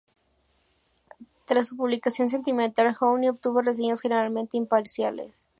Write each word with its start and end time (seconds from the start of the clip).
Tras 1.45 1.67
su 1.67 1.77
publicación, 1.77 2.27
"Sentimental 2.27 2.95
Journey" 2.95 3.29
obtuvo 3.29 3.61
reseñas 3.61 4.01
generalmente 4.01 4.57
imparciales. 4.57 5.31